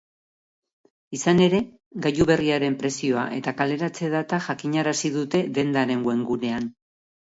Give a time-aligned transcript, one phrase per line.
[1.17, 1.59] Izan ere,
[2.07, 6.73] gailu berriaren prezioa eta kaleratze-data jakinarazi dute dendaren webgunean.